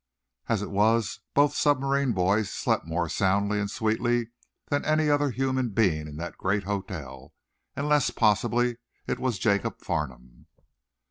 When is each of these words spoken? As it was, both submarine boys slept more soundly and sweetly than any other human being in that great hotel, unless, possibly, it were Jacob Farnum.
As 0.49 0.63
it 0.63 0.71
was, 0.71 1.19
both 1.35 1.53
submarine 1.53 2.13
boys 2.13 2.49
slept 2.49 2.87
more 2.87 3.07
soundly 3.07 3.59
and 3.59 3.69
sweetly 3.69 4.31
than 4.69 4.83
any 4.83 5.11
other 5.11 5.29
human 5.29 5.69
being 5.69 6.07
in 6.07 6.15
that 6.17 6.39
great 6.39 6.63
hotel, 6.63 7.33
unless, 7.75 8.09
possibly, 8.09 8.77
it 9.05 9.19
were 9.19 9.29
Jacob 9.29 9.79
Farnum. 9.79 10.47